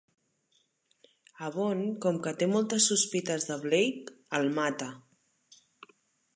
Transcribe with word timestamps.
Avon, 1.47 1.83
com 2.07 2.17
que 2.25 2.33
té 2.41 2.49
moltes 2.55 2.89
sospites 2.93 3.47
de 3.53 3.61
Blake, 3.69 4.19
el 4.41 4.53
mata. 4.59 4.89